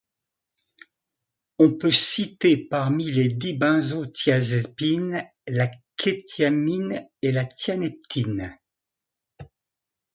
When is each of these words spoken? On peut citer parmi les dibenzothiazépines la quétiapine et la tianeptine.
On 1.59 1.73
peut 1.77 1.91
citer 1.91 2.57
parmi 2.57 3.11
les 3.11 3.27
dibenzothiazépines 3.29 5.23
la 5.47 5.69
quétiapine 5.95 7.07
et 7.21 7.31
la 7.31 7.45
tianeptine. 7.45 8.57